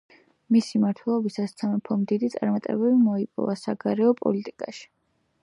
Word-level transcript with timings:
მისი 0.53 0.79
მმართველობისას 0.79 1.53
სამეფომ 1.63 2.07
დიდი 2.13 2.31
წარმატებები 2.37 2.95
მოიპოვა 3.05 3.59
საგარეო 3.67 4.17
პოლიტიკაში. 4.25 4.91